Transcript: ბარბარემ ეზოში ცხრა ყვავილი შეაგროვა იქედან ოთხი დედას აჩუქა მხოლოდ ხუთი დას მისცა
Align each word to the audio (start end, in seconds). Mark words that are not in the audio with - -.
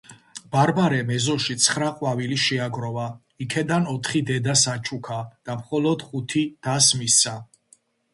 ბარბარემ 0.53 1.09
ეზოში 1.15 1.55
ცხრა 1.65 1.89
ყვავილი 1.99 2.37
შეაგროვა 2.43 3.03
იქედან 3.47 3.85
ოთხი 3.91 4.21
დედას 4.31 4.63
აჩუქა 4.73 5.19
მხოლოდ 5.61 6.07
ხუთი 6.07 6.43
დას 6.69 6.89
მისცა 7.03 7.35